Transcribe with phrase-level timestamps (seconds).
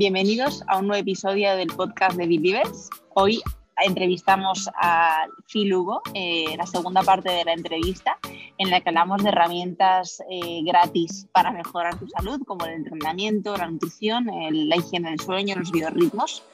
[0.00, 2.88] Bienvenidos a un nuevo episodio del podcast de Believers.
[3.12, 3.42] Hoy
[3.84, 8.18] entrevistamos a Phil Hugo, eh, la segunda parte de la entrevista,
[8.56, 13.54] en la que hablamos de herramientas eh, gratis para mejorar tu salud, como el entrenamiento,
[13.58, 16.44] la nutrición, la higiene del sueño, los biorritmos,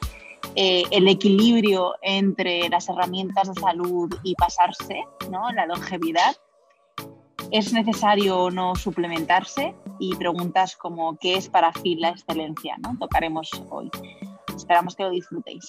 [0.55, 5.49] eh, el equilibrio entre las herramientas de salud y pasarse, ¿no?
[5.53, 6.35] la longevidad.
[7.51, 9.73] ¿Es necesario o no suplementarse?
[9.99, 12.77] Y preguntas como ¿qué es para Phil la excelencia?
[12.77, 12.97] ¿no?
[12.99, 13.89] Tocaremos hoy.
[14.55, 15.67] Esperamos que lo disfrutéis.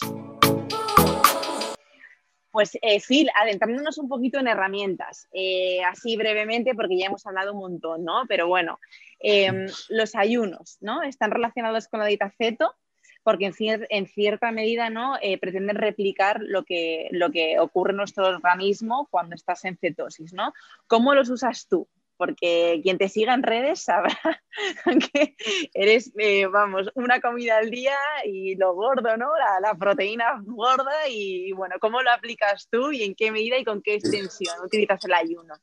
[2.51, 7.53] Pues eh, Phil, adentrándonos un poquito en herramientas, eh, así brevemente, porque ya hemos hablado
[7.53, 8.25] un montón, ¿no?
[8.27, 8.81] Pero bueno,
[9.21, 11.03] em, los ayunos, ¿no?
[11.03, 12.75] Están relacionados con la dieta ceto,
[13.23, 13.53] porque
[13.91, 15.19] en, cierta medida, ¿no?
[15.21, 20.33] Eh, pretenden replicar lo que, lo que ocurre en nuestro organismo cuando estás en cetosis,
[20.33, 20.55] ¿no?
[20.87, 21.87] ¿Cómo los usas tú?
[22.19, 24.19] Porque quien te siga en redes sabrá
[25.13, 25.37] que
[25.73, 29.29] eres, eh, vamos, una comida al día y lo gordo, ¿no?
[29.63, 33.81] La, proteína gorda y, bueno, ¿cómo lo aplicas tú y en qué medida y con
[33.81, 35.55] qué extensión utilizas el ayuno?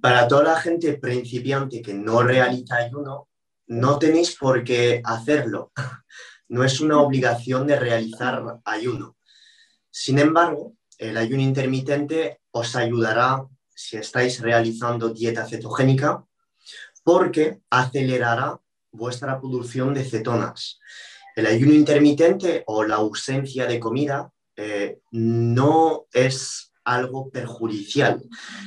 [0.00, 3.28] Para toda la gente principiante que no realiza ayuno,
[3.66, 5.72] no tenéis por qué hacerlo.
[6.46, 9.16] No es una obligación de realizar ayuno.
[9.90, 16.24] Sin embargo, el ayuno intermitente os ayudará si estáis realizando dieta cetogénica,
[17.02, 20.78] porque acelerará vuestra producción de cetonas.
[21.36, 28.22] El ayuno intermitente o la ausencia de comida eh, no es algo perjudicial,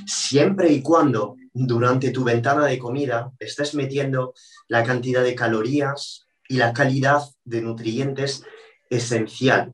[0.06, 4.34] siempre y cuando durante tu ventana de comida estés metiendo
[4.68, 8.44] la cantidad de calorías y la calidad de nutrientes
[8.90, 9.74] esencial.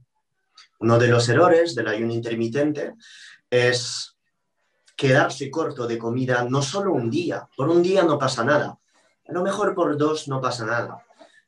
[0.79, 2.93] Uno de los errores del ayuno intermitente
[3.49, 4.12] es
[4.95, 8.77] quedarse corto de comida no solo un día, por un día no pasa nada,
[9.27, 11.03] a lo mejor por dos no pasa nada,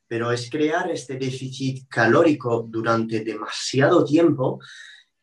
[0.07, 4.59] pero es crear este déficit calórico durante demasiado tiempo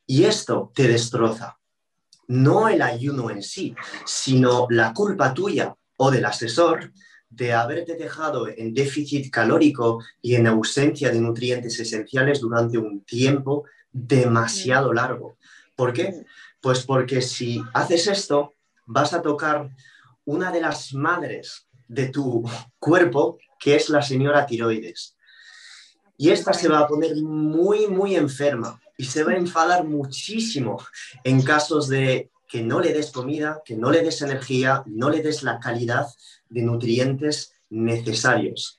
[0.06, 1.58] y esto te destroza.
[2.28, 3.74] No el ayuno en sí,
[4.04, 6.92] sino la culpa tuya o del asesor
[7.28, 13.64] de haberte dejado en déficit calórico y en ausencia de nutrientes esenciales durante un tiempo
[13.90, 15.38] demasiado largo.
[15.74, 16.24] ¿Por qué?
[16.62, 18.54] Pues porque si haces esto,
[18.86, 19.68] vas a tocar
[20.24, 25.16] una de las madres de tu cuerpo, que es la señora tiroides.
[26.16, 30.78] Y esta se va a poner muy, muy enferma y se va a enfadar muchísimo
[31.24, 35.20] en casos de que no le des comida, que no le des energía, no le
[35.20, 36.06] des la calidad
[36.48, 38.78] de nutrientes necesarios.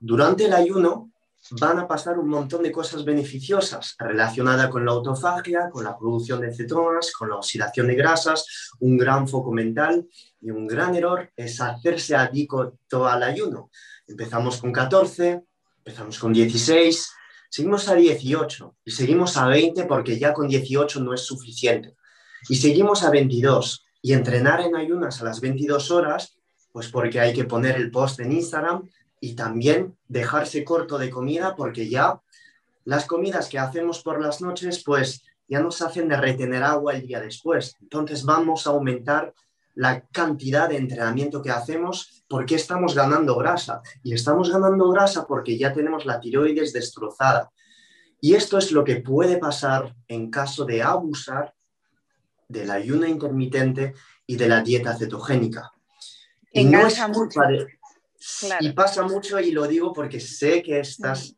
[0.00, 1.12] Durante el ayuno,
[1.50, 6.40] van a pasar un montón de cosas beneficiosas relacionadas con la autofagia, con la producción
[6.40, 10.06] de cetonas, con la oxidación de grasas, un gran foco mental
[10.40, 13.70] y un gran error es hacerse adicto al ayuno.
[14.06, 15.42] Empezamos con 14,
[15.78, 17.10] empezamos con 16,
[17.50, 21.96] seguimos a 18 y seguimos a 20 porque ya con 18 no es suficiente.
[22.48, 26.38] Y seguimos a 22 y entrenar en ayunas a las 22 horas,
[26.70, 28.88] pues porque hay que poner el post en Instagram
[29.26, 32.20] y también dejarse corto de comida porque ya
[32.84, 37.04] las comidas que hacemos por las noches pues ya nos hacen de retener agua el
[37.04, 37.74] día después.
[37.80, 39.34] Entonces vamos a aumentar
[39.74, 45.58] la cantidad de entrenamiento que hacemos porque estamos ganando grasa y estamos ganando grasa porque
[45.58, 47.50] ya tenemos la tiroides destrozada.
[48.20, 51.52] Y esto es lo que puede pasar en caso de abusar
[52.46, 53.92] del ayuno intermitente
[54.24, 55.72] y de la dieta cetogénica.
[56.52, 57.75] Y no es culpa de,
[58.60, 61.36] y pasa mucho y lo digo porque sé que estás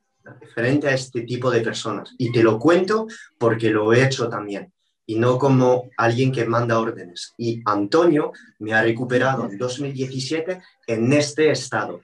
[0.54, 2.14] frente a este tipo de personas.
[2.18, 3.06] Y te lo cuento
[3.38, 4.72] porque lo he hecho también.
[5.06, 7.32] Y no como alguien que manda órdenes.
[7.38, 12.02] Y Antonio me ha recuperado en 2017 en este estado.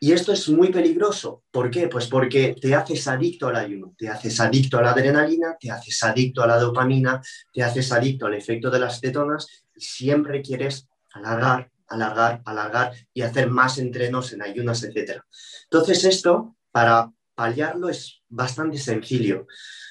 [0.00, 1.42] Y esto es muy peligroso.
[1.50, 1.88] ¿Por qué?
[1.88, 6.02] Pues porque te haces adicto al ayuno, te haces adicto a la adrenalina, te haces
[6.02, 7.20] adicto a la dopamina,
[7.52, 13.22] te haces adicto al efecto de las cetonas y siempre quieres alargar, alargar, alargar y
[13.22, 15.22] hacer más entrenos en ayunas, etc.
[15.64, 19.46] Entonces esto, para paliarlo, es bastante sencillo.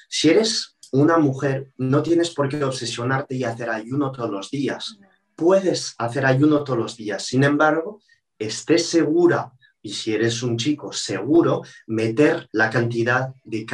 [0.08, 4.98] Si eres una mujer, no tienes por qué obsesionarte y hacer ayuno todos los días.
[5.34, 7.24] Puedes hacer ayuno todos los días.
[7.24, 8.02] Sin embargo,
[8.38, 13.64] estés segura, y si eres un chico, seguro, meter la cantidad de,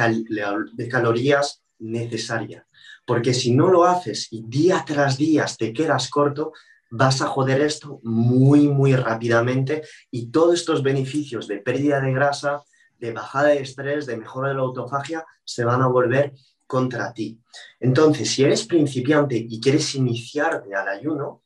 [0.73, 2.65] de calorías necesaria.
[3.05, 6.53] Porque si no lo haces y día tras día te quedas corto,
[6.89, 12.63] vas a joder esto muy, muy rápidamente y todos estos beneficios de pérdida de grasa,
[12.97, 16.33] de bajada de estrés, de mejora de la autofagia, se van a volver
[16.67, 17.39] contra ti.
[17.79, 21.43] Entonces, si eres principiante y quieres iniciarte al ayuno,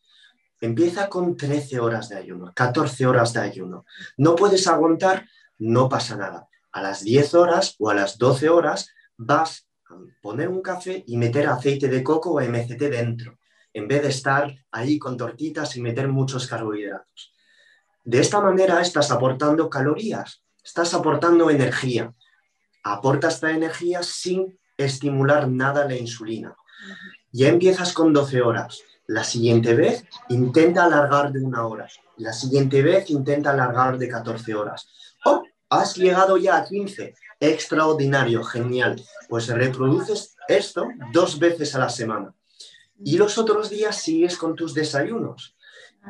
[0.59, 3.85] empieza con 13 horas de ayuno, 14 horas de ayuno.
[4.17, 5.27] No puedes aguantar,
[5.59, 6.47] no pasa nada.
[6.71, 11.17] a las 10 horas o a las 12 horas vas a poner un café y
[11.17, 13.37] meter aceite de coco o MCT dentro,
[13.73, 17.33] en vez de estar ahí con tortitas y meter muchos carbohidratos.
[18.03, 22.13] De esta manera estás aportando calorías, estás aportando energía.
[22.83, 26.55] Aporta esta energía sin estimular nada la insulina.
[27.31, 28.81] Ya empiezas con 12 horas.
[29.07, 31.87] La siguiente vez intenta alargar de una hora.
[32.17, 34.87] La siguiente vez intenta alargar de 14 horas.
[35.25, 35.43] ¡Oh!
[35.69, 37.15] Has llegado ya a 15.
[37.39, 39.01] Extraordinario, genial.
[39.27, 42.33] Pues reproduces esto dos veces a la semana.
[43.03, 45.55] Y los otros días sigues con tus desayunos.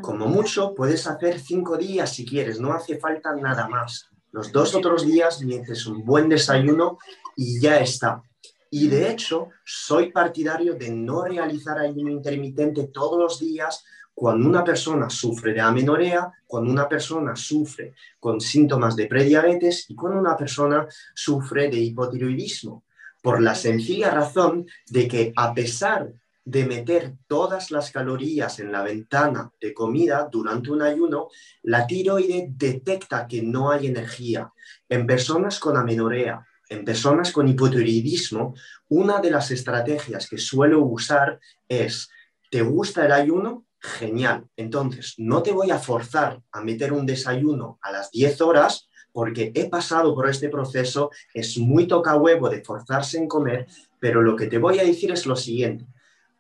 [0.01, 4.09] Como mucho, puedes hacer cinco días si quieres, no hace falta nada más.
[4.31, 6.97] Los dos otros días metes un buen desayuno
[7.35, 8.23] y ya está.
[8.71, 13.83] Y de hecho, soy partidario de no realizar ayuno intermitente todos los días
[14.15, 19.95] cuando una persona sufre de amenorea, cuando una persona sufre con síntomas de prediabetes y
[19.95, 22.83] cuando una persona sufre de hipotiroidismo,
[23.21, 26.11] por la sencilla razón de que a pesar
[26.45, 31.29] de meter todas las calorías en la ventana de comida durante un ayuno,
[31.61, 34.51] la tiroide detecta que no hay energía.
[34.89, 38.55] En personas con amenorea, en personas con hipotiroidismo,
[38.89, 42.09] una de las estrategias que suelo usar es,
[42.49, 43.65] ¿te gusta el ayuno?
[43.79, 44.45] Genial.
[44.55, 49.51] Entonces, no te voy a forzar a meter un desayuno a las 10 horas porque
[49.53, 53.67] he pasado por este proceso, es muy toca huevo de forzarse en comer,
[53.99, 55.85] pero lo que te voy a decir es lo siguiente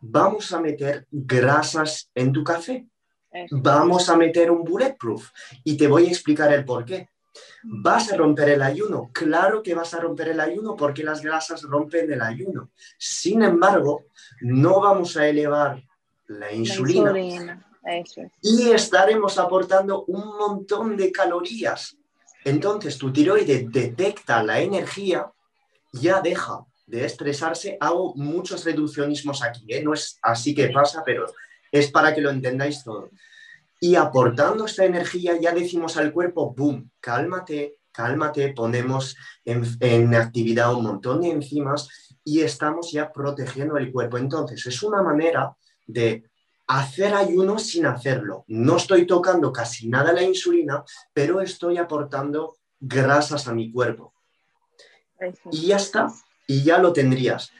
[0.03, 2.85] vamos a meter grasas en tu café.
[3.51, 5.29] Vamos a meter un bulletproof
[5.63, 7.09] y te voy a explicar el por qué.
[7.63, 9.09] ¿Vas a romper el ayuno?
[9.11, 12.69] Claro que vas a romper el ayuno porque las grasas rompen el ayuno.
[12.99, 14.05] Sin embargo,
[14.41, 15.81] no vamos a elevar
[16.27, 17.65] la insulina.
[18.41, 21.97] Y estaremos aportando un montón de calorías.
[22.45, 25.31] Entonces tu tiroide detecta la energía,
[25.93, 29.81] ya deja de estresarse, hago muchos reduccionismos aquí, ¿eh?
[29.83, 31.25] no es así que pasa, pero
[31.71, 33.09] es para que lo entendáis todo.
[33.79, 40.71] Y aportando esta energía ya decimos al cuerpo, boom, cálmate, cálmate, ponemos en, en actividad
[40.75, 44.19] un montón de enzimas y estamos ya protegiendo el cuerpo.
[44.19, 45.57] Entonces, es una manera
[45.87, 46.23] de
[46.67, 48.45] hacer ayuno sin hacerlo.
[48.47, 54.13] No estoy tocando casi nada la insulina, pero estoy aportando grasas a mi cuerpo.
[55.51, 56.13] Y ya está
[56.47, 57.51] y ya lo tendrías.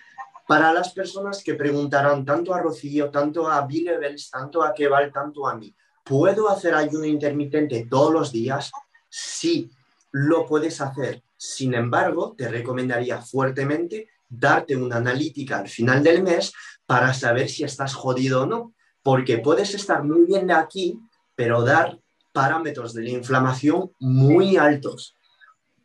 [0.48, 5.12] Para las personas que preguntarán tanto a Rocío, tanto a Bill Evans, tanto a Keval,
[5.12, 8.72] tanto a mí, ¿puedo hacer ayuno intermitente todos los días?
[9.10, 9.72] Sí,
[10.12, 11.24] lo puedes hacer.
[11.38, 16.54] Sin embargo, te recomendaría fuertemente darte una analítica al final del mes
[16.86, 21.00] para saber si estás jodido o no, porque puedes estar muy bien de aquí,
[21.36, 22.00] pero dar
[22.32, 25.16] parámetros de la inflamación muy altos.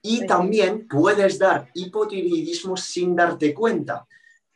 [0.03, 4.07] Y también puedes dar hipotiroidismo sin darte cuenta.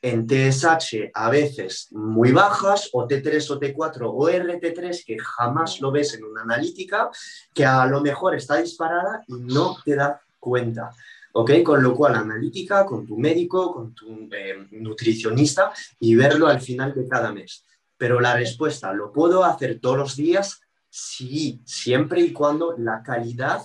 [0.00, 5.92] En TSH a veces muy bajas, o T3 o T4 o RT3, que jamás lo
[5.92, 7.08] ves en una analítica,
[7.54, 10.90] que a lo mejor está disparada y no te das cuenta.
[11.32, 11.50] ¿ok?
[11.64, 16.94] Con lo cual, analítica con tu médico, con tu eh, nutricionista y verlo al final
[16.94, 17.64] de cada mes.
[17.96, 20.60] Pero la respuesta, ¿lo puedo hacer todos los días?
[20.88, 23.62] Sí, siempre y cuando la calidad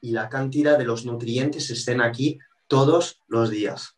[0.00, 3.96] y la cantidad de los nutrientes estén aquí todos los días.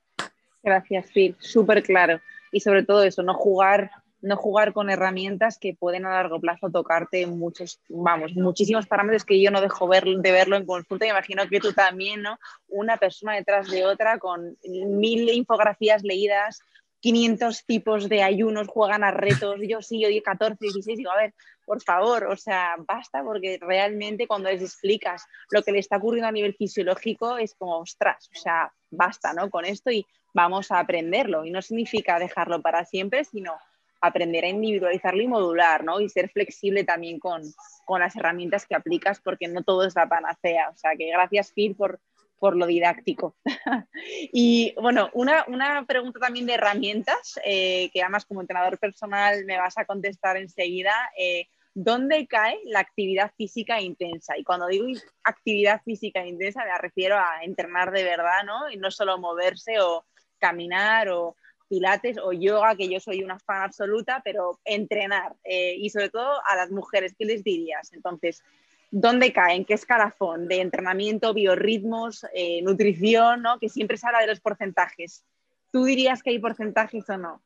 [0.63, 1.36] Gracias, Phil.
[1.39, 2.20] Súper claro.
[2.53, 6.70] Y sobre todo eso, no jugar, no jugar con herramientas que pueden a largo plazo
[6.70, 11.06] tocarte muchos, vamos, muchísimos parámetros que yo no dejo de verlo en consulta.
[11.06, 12.39] Imagino que tú también, ¿no?
[12.69, 16.60] Una persona detrás de otra con mil infografías leídas,
[17.00, 21.16] 500 tipos de ayunos, juegan a retos, yo sí, yo di 14, 16, digo, a
[21.16, 25.96] ver, por favor, o sea, basta porque realmente cuando les explicas lo que le está
[25.96, 29.48] ocurriendo a nivel fisiológico es como, ostras, o sea, basta, ¿no?
[29.50, 30.04] Con esto y
[30.34, 31.44] vamos a aprenderlo.
[31.44, 33.54] Y no significa dejarlo para siempre, sino
[34.00, 36.00] aprender a individualizarlo y modular, ¿no?
[36.00, 37.42] Y ser flexible también con,
[37.84, 40.70] con las herramientas que aplicas porque no todo es la panacea.
[40.70, 42.00] O sea, que gracias, Phil, por
[42.41, 43.37] por lo didáctico.
[44.32, 49.79] y bueno, una, pregunta también de herramientas, eh, que además como entrenador personal me vas
[49.79, 50.93] a contestar enseguida.
[51.17, 54.37] Eh, ¿Dónde cae la actividad física intensa?
[54.37, 54.87] Y cuando digo
[55.23, 58.70] actividad física intensa me refiero a entrenar de verdad, ¿no?
[58.70, 60.05] Y no solo moverse o
[60.39, 61.37] caminar o
[61.69, 65.37] pilates o yoga, que yo soy una fan absoluta, pero entrenar.
[65.44, 67.93] Eh, y sobre todo a las mujeres, ¿qué les dirías?
[67.93, 68.43] Entonces,
[68.91, 69.56] ¿dónde cae?
[69.56, 70.49] ¿En qué escalafón?
[70.49, 73.59] De entrenamiento, biorritmos, eh, nutrición, ¿no?
[73.59, 75.25] Que siempre se habla de los porcentajes.
[75.73, 77.43] ¿Tú dirías que hay porcentajes o no?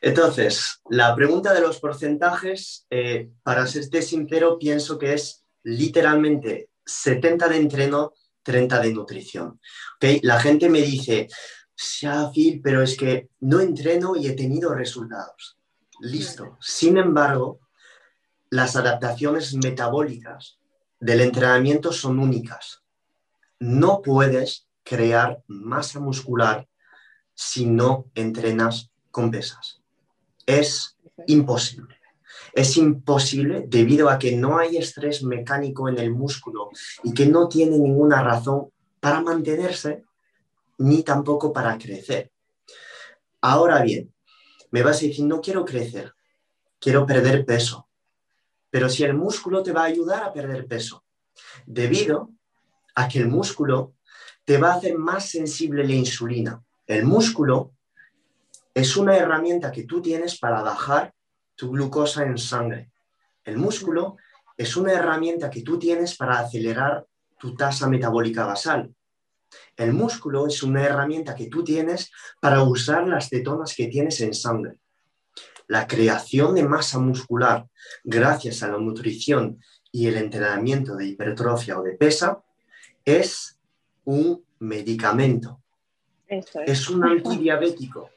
[0.00, 7.48] Entonces, la pregunta de los porcentajes, eh, para serte sincero, pienso que es literalmente 70
[7.48, 9.60] de entreno, 30 de nutrición.
[9.96, 10.20] ¿okay?
[10.22, 11.28] La gente me dice,
[12.00, 15.56] ya, Phil, pero es que no entreno y he tenido resultados.
[16.00, 16.58] Listo.
[16.60, 17.60] Sin embargo,
[18.52, 20.58] las adaptaciones metabólicas
[21.00, 22.82] del entrenamiento son únicas.
[23.58, 26.68] No puedes crear masa muscular
[27.32, 29.80] si no entrenas con pesas.
[30.44, 31.96] Es imposible.
[32.52, 36.68] Es imposible debido a que no hay estrés mecánico en el músculo
[37.02, 40.04] y que no tiene ninguna razón para mantenerse
[40.76, 42.30] ni tampoco para crecer.
[43.40, 44.12] Ahora bien,
[44.70, 46.12] me vas a decir, no quiero crecer,
[46.78, 47.88] quiero perder peso.
[48.72, 51.04] Pero si el músculo te va a ayudar a perder peso,
[51.66, 52.30] debido
[52.94, 53.96] a que el músculo
[54.46, 56.64] te va a hacer más sensible la insulina.
[56.86, 57.74] El músculo
[58.72, 61.12] es una herramienta que tú tienes para bajar
[61.54, 62.90] tu glucosa en sangre.
[63.44, 64.16] El músculo
[64.56, 67.06] es una herramienta que tú tienes para acelerar
[67.38, 68.90] tu tasa metabólica basal.
[69.76, 72.10] El músculo es una herramienta que tú tienes
[72.40, 74.78] para usar las cetonas que tienes en sangre.
[75.72, 77.66] La creación de masa muscular
[78.04, 79.58] gracias a la nutrición
[79.90, 82.42] y el entrenamiento de hipertrofia o de pesa
[83.06, 83.58] es
[84.04, 85.62] un medicamento.
[86.28, 88.10] es un antidiabético.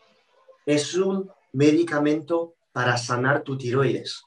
[0.66, 4.24] Es un medicamento para sanar tu tiroides.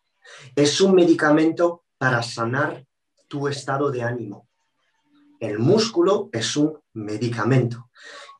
[0.56, 2.86] Es un medicamento para sanar
[3.28, 4.48] tu estado de ánimo.
[5.38, 7.90] El músculo es un medicamento.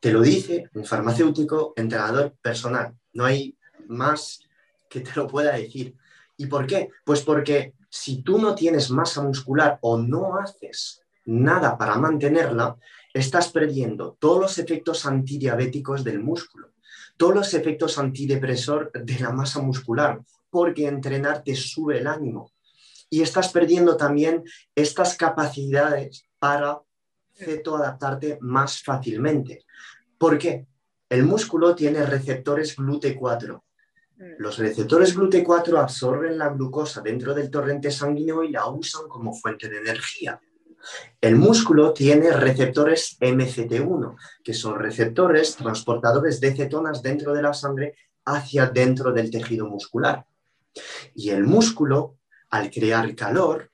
[0.01, 2.97] Te lo dice un farmacéutico, entrenador personal.
[3.13, 3.55] No hay
[3.87, 4.48] más
[4.89, 5.95] que te lo pueda decir.
[6.37, 6.89] ¿Y por qué?
[7.05, 12.75] Pues porque si tú no tienes masa muscular o no haces nada para mantenerla,
[13.13, 16.73] estás perdiendo todos los efectos antidiabéticos del músculo,
[17.17, 22.51] todos los efectos antidepresor de la masa muscular, porque entrenar te sube el ánimo.
[23.09, 24.43] Y estás perdiendo también
[24.75, 26.79] estas capacidades para
[27.75, 29.65] adaptarte más fácilmente.
[30.17, 30.67] ¿Por qué?
[31.09, 33.61] El músculo tiene receptores GLUT4.
[34.19, 34.33] Mm.
[34.37, 39.69] Los receptores GLUT4 absorben la glucosa dentro del torrente sanguíneo y la usan como fuente
[39.69, 40.39] de energía.
[41.21, 47.95] El músculo tiene receptores MCT1, que son receptores transportadores de cetonas dentro de la sangre
[48.25, 50.25] hacia dentro del tejido muscular.
[51.15, 52.17] Y el músculo,
[52.49, 53.71] al crear calor,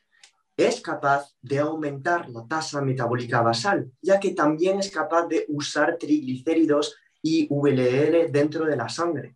[0.58, 5.98] es capaz de aumentar la tasa metabólica basal, ya que también es capaz de usar
[5.98, 9.36] triglicéridos y VLL dentro de la sangre.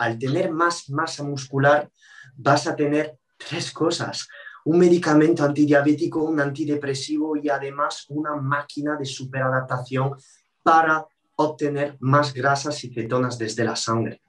[0.00, 1.90] Al tener más masa muscular,
[2.36, 4.28] vas a tener tres cosas
[4.64, 10.14] un medicamento antidiabético, un antidepresivo y además una máquina de superadaptación
[10.62, 14.20] para obtener más grasas y cetonas desde la sangre.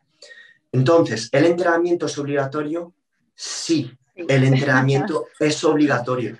[0.71, 2.93] Entonces, ¿el entrenamiento es obligatorio?
[3.35, 6.37] Sí, el entrenamiento es obligatorio.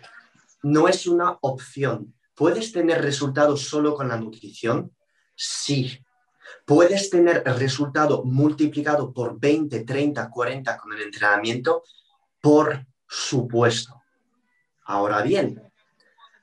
[0.64, 2.14] No es una opción.
[2.34, 4.92] ¿Puedes tener resultados solo con la nutrición?
[5.36, 6.00] Sí.
[6.66, 11.84] ¿Puedes tener resultado multiplicado por 20, 30, 40 con el entrenamiento?
[12.40, 14.02] Por supuesto.
[14.86, 15.62] Ahora bien,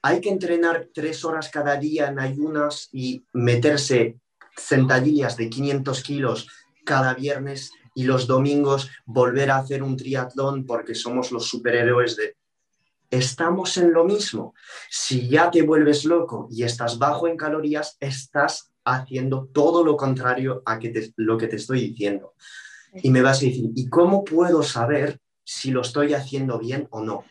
[0.03, 4.19] hay que entrenar tres horas cada día en ayunas y meterse
[4.57, 6.49] sentadillas de 500 kilos
[6.85, 12.37] cada viernes y los domingos volver a hacer un triatlón porque somos los superhéroes de...
[13.11, 14.55] Estamos en lo mismo.
[14.91, 20.63] Si ya te vuelves loco y estás bajo en calorías, estás haciendo todo lo contrario
[20.65, 22.35] a que lo que te estoy diciendo.
[22.95, 27.01] Y me vas a decir, ¿y cómo puedo saber si lo estoy haciendo bien o
[27.01, 27.25] no.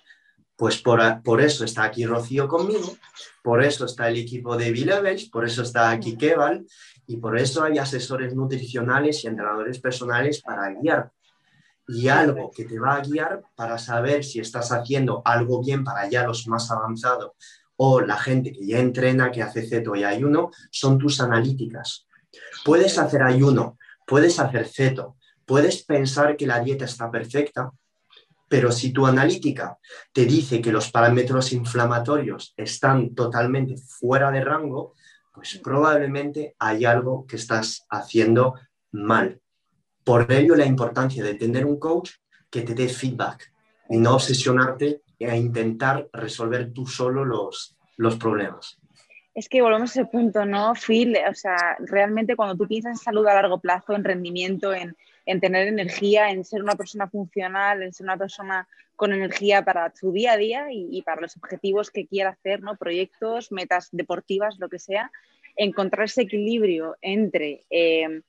[0.55, 2.97] Pues por, por eso está aquí Rocío conmigo,
[3.43, 6.65] por eso está el equipo de B-Levels, por eso está aquí Keval
[7.05, 11.11] y por eso hay asesores nutricionales y entrenadores personales para guiar.
[11.87, 16.09] Y algo que te va a guiar para saber si estás haciendo algo bien para
[16.09, 17.33] ya los más avanzados
[17.77, 22.07] o la gente que ya entrena, que hace ceto y ayuno, son tus analíticas.
[22.65, 25.15] Puedes hacer ayuno, puedes hacer ceto,
[25.46, 27.72] puedes pensar que la dieta está perfecta,
[28.50, 29.77] pero si tu analítica
[30.12, 34.93] te dice que los parámetros inflamatorios están totalmente fuera de rango,
[35.34, 38.55] pues probablemente hay algo que estás haciendo
[38.91, 39.39] mal.
[40.03, 42.12] Por ello la importancia de tener un coach
[42.50, 43.51] que te dé feedback
[43.89, 48.79] y no obsesionarte a intentar resolver tú solo los, los problemas.
[49.33, 51.15] Es que volvemos a ese punto, ¿no, Phil?
[51.29, 54.95] O sea, realmente cuando tú piensas en salud a largo plazo, en rendimiento, en,
[55.27, 59.93] en tener energía, en ser una persona funcional, en ser una persona con energía para
[59.93, 62.77] su día a día y, para los objetivos que quiera hacer, ¿no?
[62.77, 65.12] proyectos, metas deportivas, lo que sea,
[65.55, 68.21] encontrar ese equilibrio entre eh,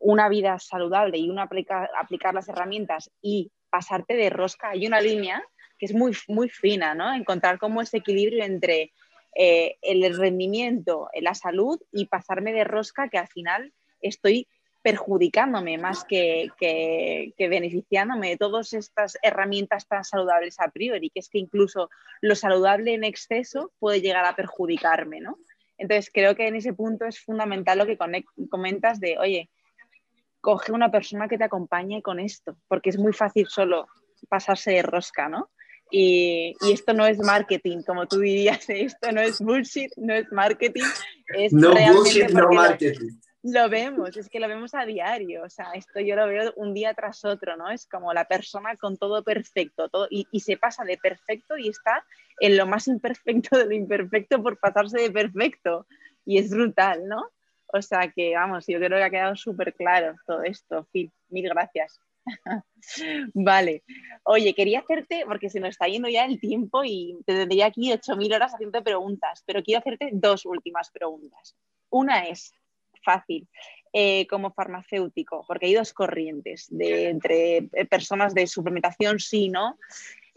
[0.00, 4.70] una vida saludable y una aplicar, aplicar las herramientas y pasarte de rosca.
[4.70, 5.44] Hay una línea
[5.78, 7.14] que es muy, muy fina, ¿no?
[7.14, 8.92] Encontrar cómo ese equilibrio entre
[9.34, 14.48] eh, el rendimiento, la salud y pasarme de rosca que al final estoy
[14.82, 16.50] perjudicándome más que,
[17.38, 22.94] beneficiándome de todas estas herramientas tan saludables a priori, que es que incluso lo saludable
[22.94, 25.38] en exceso puede llegar a perjudicarme, ¿no?
[25.76, 27.98] Entonces creo que en ese punto es fundamental lo que
[28.48, 29.50] comentas de, oye,
[30.40, 33.88] coge una persona que te acompañe con esto, porque es muy fácil solo
[34.28, 35.50] pasarse de rosca, ¿no?
[35.90, 40.84] Y, esto no es marketing, como tú dirías, esto no es bullshit, no es marketing.
[41.34, 45.70] Es no bullshit, no marketing lo vemos, es que lo vemos a diario, o sea,
[45.74, 47.70] esto yo lo veo un día tras otro, ¿no?
[47.70, 52.04] Es como la persona con todo perfecto, todo, y, se pasa de perfecto y está
[52.40, 55.86] en lo más imperfecto de lo imperfecto por pasarse de perfecto,
[56.24, 57.30] y es brutal, ¿no?
[57.68, 61.48] O sea que, vamos, yo creo que ha quedado súper claro todo esto, Phil, mil
[61.48, 62.00] gracias.
[63.34, 63.82] vale,
[64.24, 67.90] oye, quería hacerte, porque se nos está yendo ya el tiempo y te tendría aquí
[67.92, 71.56] 8.000 horas haciendo preguntas, pero quiero hacerte dos últimas preguntas.
[71.90, 72.52] Una es,
[73.02, 73.48] fácil
[73.92, 79.78] eh, como farmacéutico, porque hay dos corrientes de, entre eh, personas de suplementación, sí, ¿no?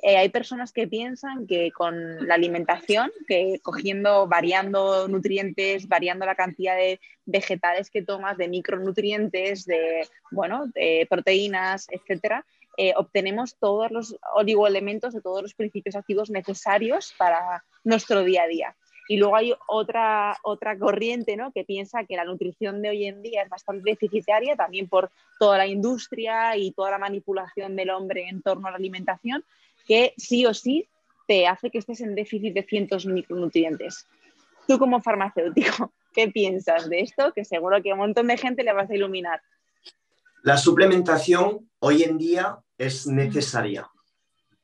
[0.02, 6.36] Eh, hay personas que piensan que con la alimentación, que cogiendo, variando nutrientes, variando la
[6.36, 12.46] cantidad de vegetales que tomas, de micronutrientes, de, bueno, de proteínas, etcétera,
[12.96, 18.76] obtenemos todos los oligoelementos de todos los principios activos necesarios para nuestro día a día.
[19.12, 21.52] Y luego hay otra, otra corriente ¿no?
[21.52, 25.58] que piensa que la nutrición de hoy en día es bastante deficitaria, también por toda
[25.58, 29.44] la industria y toda la manipulación del hombre en torno a la alimentación,
[29.88, 30.88] que sí o sí
[31.28, 34.08] te hace que estés en déficit de cientos micronutrientes.
[34.68, 37.32] Tú como farmacéutico, ¿qué piensas de esto?
[37.34, 39.42] Que seguro que a un montón de gente le vas a iluminar.
[40.44, 43.90] La suplementación hoy en día es necesaria.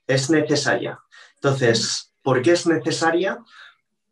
[0.08, 1.00] Es necesaria.
[1.36, 3.40] Entonces, ¿por qué es necesaria?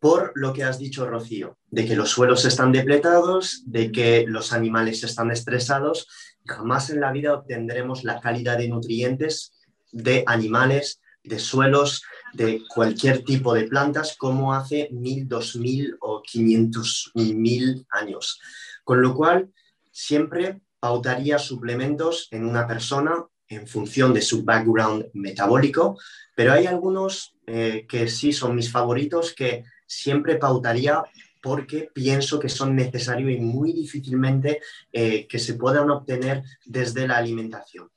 [0.06, 4.54] por lo que has dicho, Rocío, de que los suelos están depletados, de que los
[4.54, 6.08] animales están estresados.
[6.46, 9.55] Jamás en la vida obtendremos la calidad de nutrientes
[9.96, 12.04] de animales, de suelos,
[12.34, 18.40] de cualquier tipo de plantas como hace mil, dos mil o quinientos mil años.
[18.84, 19.52] Con lo cual,
[19.92, 25.98] siempre pautaría suplementos en una persona en función de su background metabólico,
[26.36, 31.04] pero hay algunos eh, que sí son mis favoritos que siempre pautaría
[31.42, 37.18] porque pienso que son necesarios y muy difícilmente eh, que se puedan obtener desde la
[37.18, 37.90] alimentación.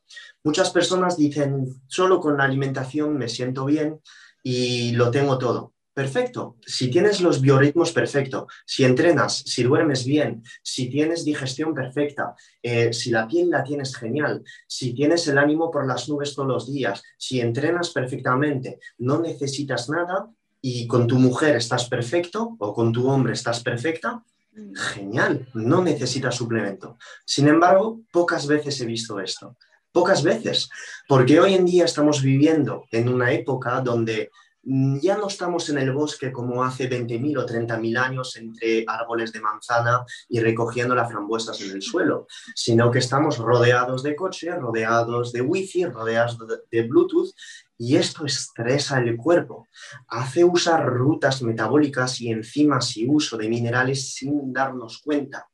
[0.49, 4.01] Muchas personas dicen, solo con la alimentación me siento bien
[4.43, 5.75] y lo tengo todo.
[5.93, 6.57] Perfecto.
[6.65, 12.95] Si tienes los biorritmos perfecto, si entrenas, si duermes bien, si tienes digestión perfecta, eh,
[12.95, 16.73] si la piel la tienes genial, si tienes el ánimo por las nubes todos los
[16.73, 20.31] días, si entrenas perfectamente, no necesitas nada,
[20.63, 24.75] y con tu mujer estás perfecto o con tu hombre estás perfecta, mm.
[24.95, 26.97] genial, no necesitas suplemento.
[27.27, 29.55] Sin embargo, pocas veces he visto esto.
[29.99, 30.71] Pocas veces,
[31.09, 34.31] porque hoy en día estamos viviendo en una época donde
[34.63, 39.33] mm, ya no estamos en el bosque como hace 20.000 o 30.000 años entre árboles
[39.33, 44.55] de manzana y recogiendo las frambuesas en el suelo, sino que estamos rodeados de coche,
[44.55, 46.39] rodeados de wifi, rodeados
[46.71, 47.35] de Bluetooth
[47.77, 49.67] y esto estresa el cuerpo,
[50.07, 55.49] hace usar rutas metabólicas y enzimas y uso de minerales sin darnos cuenta.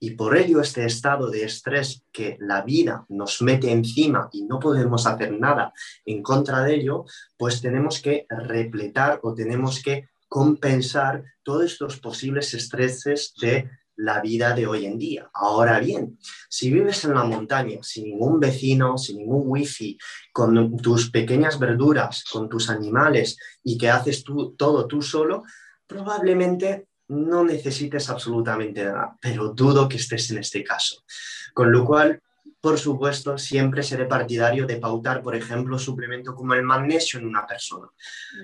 [0.00, 4.58] Y por ello este estado de estrés que la vida nos mete encima y no
[4.58, 5.72] podemos hacer nada
[6.04, 7.04] en contra de ello,
[7.36, 13.68] pues tenemos que repletar o tenemos que compensar todos estos posibles estreses de
[13.98, 15.28] la vida de hoy en día.
[15.34, 16.18] Ahora bien,
[16.48, 19.98] si vives en la montaña sin ningún vecino, sin ningún wifi,
[20.32, 25.42] con tus pequeñas verduras, con tus animales y que haces tú, todo tú solo,
[25.86, 31.02] probablemente no necesites absolutamente nada, pero dudo que estés en este caso.
[31.54, 32.22] Con lo cual,
[32.60, 37.46] por supuesto, siempre seré partidario de pautar, por ejemplo, suplemento como el magnesio en una
[37.46, 37.88] persona.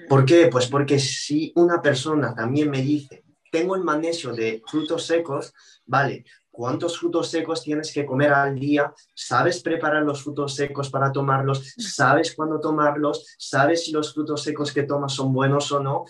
[0.09, 0.48] ¿Por qué?
[0.48, 3.24] Pues porque si una persona también me dice
[3.55, 5.55] tengo el magnesio de frutos secos,
[5.87, 8.92] vale, ¿cuántos frutos secos tienes que comer al día?
[9.14, 11.72] ¿Sabes preparar los frutos secos para tomarlos?
[11.79, 13.24] ¿Sabes cuándo tomarlos?
[13.38, 16.05] ¿Sabes si los frutos secos que tomas son buenos o no?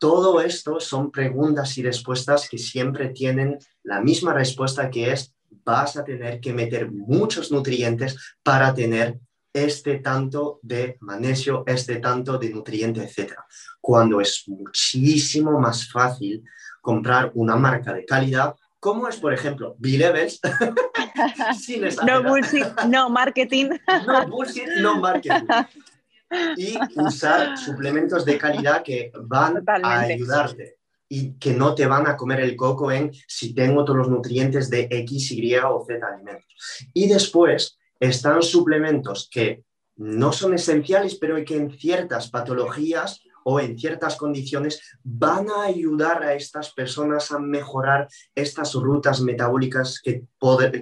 [0.00, 5.98] Todo esto son preguntas y respuestas que siempre tienen la misma respuesta que es vas
[5.98, 9.20] a tener que meter muchos nutrientes para tener
[9.52, 13.34] este tanto de magnesio, este tanto de nutriente, etc.
[13.78, 16.44] Cuando es muchísimo más fácil
[16.80, 20.40] comprar una marca de calidad, como es, por ejemplo, B-Levels,
[22.06, 23.68] no bullshit, no marketing.
[24.06, 25.44] no bullshit, no marketing.
[26.56, 32.16] Y usar suplementos de calidad que van a ayudarte y que no te van a
[32.16, 36.54] comer el coco en si tengo todos los nutrientes de X, Y o Z alimentos.
[36.94, 39.64] Y después están suplementos que
[39.96, 46.22] no son esenciales, pero que en ciertas patologías o en ciertas condiciones van a ayudar
[46.22, 50.22] a estas personas a mejorar estas rutas metabólicas que,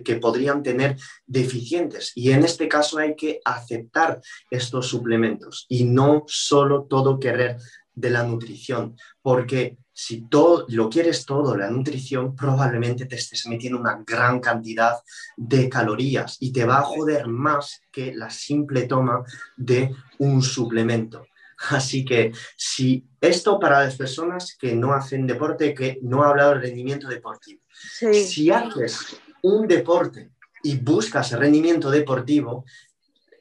[0.04, 2.12] que podrían tener deficientes.
[2.14, 7.56] Y en este caso hay que aceptar estos suplementos y no solo todo querer
[7.94, 13.80] de la nutrición, porque si todo lo quieres todo, la nutrición, probablemente te estés metiendo
[13.80, 14.92] una gran cantidad
[15.36, 19.24] de calorías y te va a joder más que la simple toma
[19.56, 21.26] de un suplemento.
[21.70, 26.54] Así que si esto para las personas que no hacen deporte, que no ha hablado
[26.54, 30.30] de rendimiento deportivo, si haces un deporte
[30.62, 32.64] y buscas rendimiento deportivo,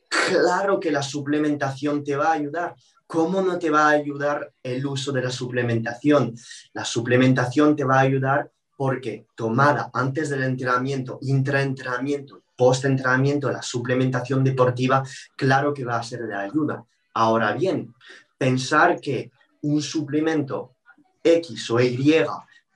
[0.09, 2.75] claro que la suplementación te va a ayudar.
[3.05, 6.35] ¿Cómo no te va a ayudar el uso de la suplementación?
[6.73, 14.43] La suplementación te va a ayudar porque tomada antes del entrenamiento, intraentrenamiento, post-entrenamiento, la suplementación
[14.43, 15.03] deportiva,
[15.35, 16.83] claro que va a ser de ayuda.
[17.19, 17.95] Ahora bien,
[18.37, 19.31] pensar que
[19.63, 20.75] un suplemento
[21.23, 22.23] X o Y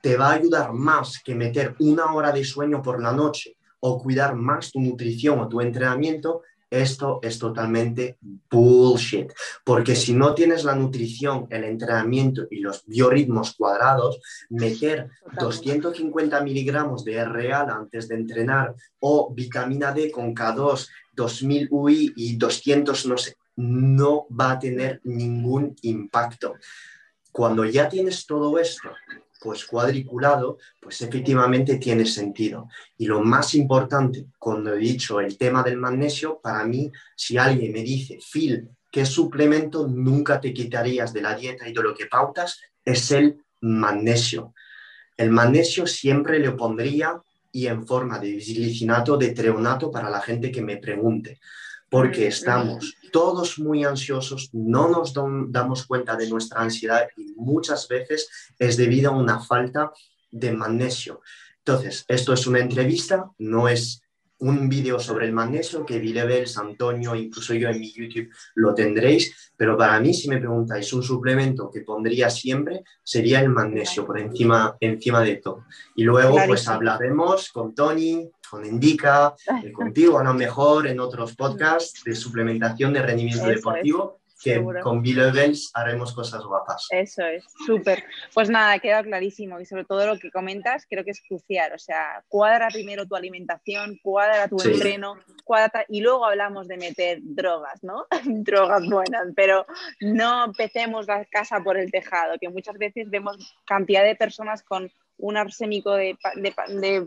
[0.00, 4.02] te va a ayudar más que meter una hora de sueño por la noche o
[4.02, 8.18] cuidar más tu nutrición o tu entrenamiento, esto es totalmente
[8.50, 9.30] bullshit.
[9.64, 14.18] Porque si no tienes la nutrición, el entrenamiento y los biorritmos cuadrados,
[14.50, 22.12] meter 250 miligramos de real antes de entrenar o vitamina D con K2, 2000 UI
[22.16, 26.54] y 200 no sé no va a tener ningún impacto.
[27.30, 28.90] Cuando ya tienes todo esto,
[29.40, 32.68] pues cuadriculado, pues efectivamente tiene sentido.
[32.96, 37.72] Y lo más importante, cuando he dicho el tema del magnesio, para mí, si alguien
[37.72, 42.06] me dice, Phil, ¿qué suplemento nunca te quitarías de la dieta y de lo que
[42.06, 42.60] pautas?
[42.84, 44.54] Es el magnesio.
[45.16, 50.50] El magnesio siempre le pondría y en forma de glicinato de treonato para la gente
[50.50, 51.38] que me pregunte
[51.92, 58.30] porque estamos todos muy ansiosos, no nos damos cuenta de nuestra ansiedad y muchas veces
[58.58, 59.92] es debido a una falta
[60.30, 61.20] de magnesio.
[61.58, 64.00] Entonces, esto es una entrevista, no es
[64.38, 69.52] un vídeo sobre el magnesio que Vilebels, Antonio, incluso yo en mi YouTube lo tendréis,
[69.54, 74.18] pero para mí, si me preguntáis un suplemento que pondría siempre, sería el magnesio por
[74.18, 75.66] encima, encima de todo.
[75.94, 79.34] Y luego, pues hablaremos con Tony, con Indica,
[79.64, 84.20] eh, contigo a lo mejor en otros podcasts de suplementación de rendimiento deportivo.
[84.44, 86.88] que con B-Levels haremos cosas guapas.
[86.90, 88.02] Eso es, súper.
[88.34, 91.72] Pues nada, queda clarísimo y sobre todo lo que comentas creo que es crucial.
[91.72, 97.20] O sea, cuadra primero tu alimentación, cuadra tu entreno, cuadra y luego hablamos de meter
[97.22, 98.06] drogas, ¿no?
[98.24, 99.64] drogas buenas, pero
[100.00, 104.90] no empecemos la casa por el tejado, que muchas veces vemos cantidad de personas con
[105.22, 106.18] un arsénico de,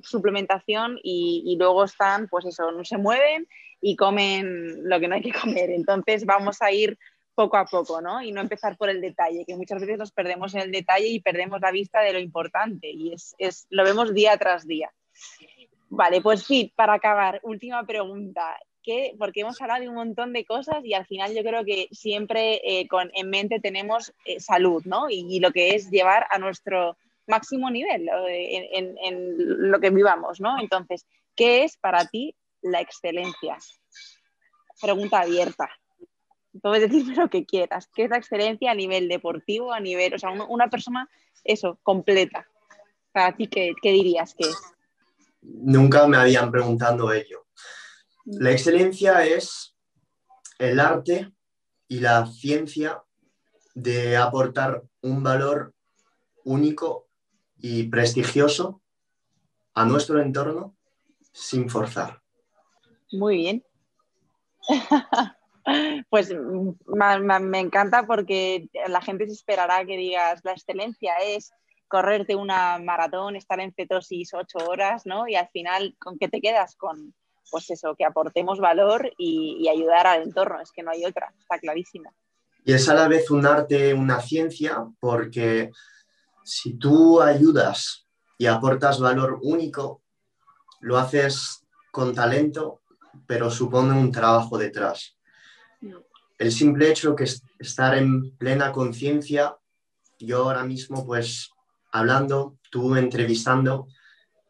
[0.01, 3.47] suplementación y, luego están, pues eso, no se mueven
[3.82, 5.69] y comen lo que no hay que comer.
[5.69, 6.97] Entonces vamos a ir
[7.36, 8.21] poco a poco, ¿no?
[8.21, 11.19] Y no empezar por el detalle, que muchas veces nos perdemos en el detalle y
[11.19, 14.93] perdemos la vista de lo importante y es, lo vemos día tras día.
[15.89, 18.58] Vale, pues sí, para acabar, última pregunta.
[19.17, 22.62] Porque hemos hablado de un montón de cosas y al final yo creo que siempre
[22.63, 25.10] eh, con, en mente tenemos eh, salud, ¿no?
[25.10, 26.95] y, lo que es llevar a nuestro,
[27.27, 30.59] máximo nivel en, lo que vivamos, ¿no?
[30.59, 33.57] Entonces, ¿qué es para ti la excelencia?
[34.81, 35.69] Pregunta abierta.
[36.61, 37.89] Puedes decirme lo que quieras.
[37.93, 41.09] ¿Qué es la excelencia a nivel deportivo, a nivel, o sea, una, persona,
[41.43, 42.47] eso, completa?
[43.11, 44.57] Para ti, ¿qué, ¿qué dirías que es?
[45.41, 47.45] Nunca me habían preguntado ello.
[48.25, 49.75] La excelencia es
[50.57, 51.31] el arte
[51.88, 53.03] y la ciencia
[53.73, 55.73] de aportar un valor
[56.43, 57.04] único
[57.57, 58.81] y prestigioso
[59.73, 60.75] a nuestro entorno
[61.31, 62.21] sin forzar.
[63.11, 63.63] Muy bien.
[66.11, 71.53] Pues me encanta porque la gente se esperará que digas la excelencia es
[71.87, 75.27] correrte una maratón, estar en cetosis ocho horas, ¿no?
[75.27, 76.75] Y al final, ¿con qué te quedas?
[76.75, 77.15] Con,
[77.49, 80.61] pues eso, que aportemos valor y, y ayudar al entorno.
[80.61, 82.13] Es que no hay otra, está clarísimo.
[82.63, 85.71] Y es a la vez un arte, una ciencia, porque
[86.45, 90.03] si tú ayudas y aportas valor único,
[90.79, 92.81] lo haces con talento,
[93.25, 95.17] pero supone un trabajo detrás.
[96.38, 97.25] El simple hecho que
[97.60, 99.58] estar en plena conciencia,
[100.19, 101.49] yo ahora mismo pues
[101.91, 103.88] hablando, tú entrevistando,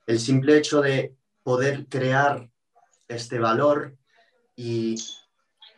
[0.05, 2.49] el simple hecho de poder crear
[3.07, 3.95] este valor
[4.55, 4.95] y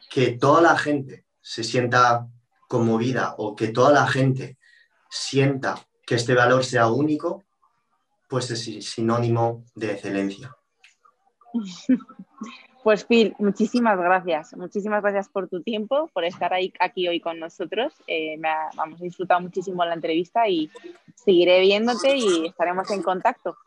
[0.10, 2.28] que toda la gente se sienta
[2.68, 4.58] conmovida o que toda la gente
[5.10, 7.44] sienta que este valor sea único,
[8.30, 10.56] pues es sinónimo de excelencia.
[12.84, 14.56] Pues Phil, muchísimas gracias.
[14.56, 17.92] Muchísimas gracias por tu tiempo, por estar ahí, aquí hoy con nosotros.
[18.08, 20.72] Eh, me ha, vamos, disfrutado muchísimo la entrevista y
[21.14, 23.58] seguiré viéndote y estaremos en contacto,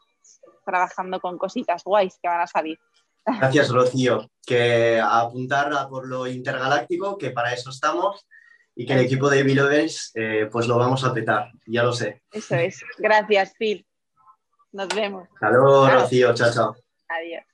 [0.65, 2.79] trabajando con cositas guays que van a salir.
[3.27, 4.31] Gracias, Rocío.
[4.47, 8.27] Que apuntar a por lo intergaláctico, que para eso estamos,
[8.81, 12.23] y que el equipo de Belovers eh, pues lo vamos a petar, ya lo sé.
[12.33, 12.83] Eso es.
[12.97, 13.87] Gracias, Phil.
[14.73, 15.29] Nos vemos.
[15.35, 16.33] Hasta luego, Rocío.
[16.33, 16.77] Chao, chao.
[17.09, 17.45] Adiós.